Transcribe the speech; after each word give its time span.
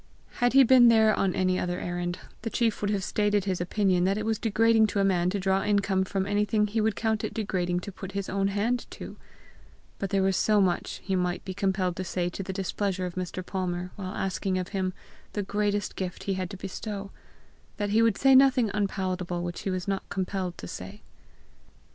Had 0.39 0.53
he 0.53 0.63
been 0.63 0.87
there 0.87 1.13
on 1.13 1.35
any 1.35 1.59
other 1.59 1.79
errand 1.79 2.17
the 2.41 2.49
chief 2.49 2.81
would 2.81 2.89
have 2.89 3.03
stated 3.03 3.45
his 3.45 3.61
opinion 3.61 4.03
that 4.05 4.17
it 4.17 4.25
was 4.25 4.39
degrading 4.39 4.87
to 4.87 4.99
a 4.99 5.03
man 5.03 5.29
to 5.29 5.39
draw 5.39 5.63
income 5.63 6.05
from 6.05 6.25
anything 6.25 6.65
he 6.65 6.81
would 6.81 6.95
count 6.95 7.23
it 7.23 7.35
degrading 7.35 7.81
to 7.81 7.91
put 7.91 8.13
his 8.13 8.27
own 8.27 8.47
hand 8.47 8.87
to; 8.89 9.15
but 9.99 10.09
there 10.09 10.23
was 10.23 10.35
so 10.35 10.59
much 10.59 11.01
he 11.03 11.15
might 11.15 11.45
be 11.45 11.53
compelled 11.53 11.95
to 11.97 12.03
say 12.03 12.29
to 12.29 12.41
the 12.41 12.51
displeasure 12.51 13.05
of 13.05 13.13
Mr. 13.13 13.45
Palmer 13.45 13.91
while 13.95 14.15
asking 14.15 14.57
of 14.57 14.69
him 14.69 14.91
the 15.33 15.43
greatest 15.43 15.95
gift 15.95 16.23
he 16.23 16.33
had 16.33 16.49
to 16.49 16.57
bestow, 16.57 17.11
that 17.77 17.91
he 17.91 18.01
would 18.01 18.17
say 18.17 18.33
nothing 18.33 18.71
unpalatable 18.73 19.43
which 19.43 19.61
he 19.61 19.69
was 19.69 19.87
not 19.87 20.09
compelled 20.09 20.57
to 20.57 20.67
say. 20.67 21.03